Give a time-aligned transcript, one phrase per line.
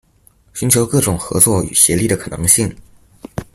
[0.51, 2.75] 尋求各種合作與協力的可能性